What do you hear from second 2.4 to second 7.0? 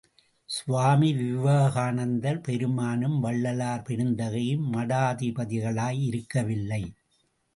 பெருமானும், வள்ளலார் பெருந்தகையும் மடாதிபதிகளாய் இருக்கவில்லை!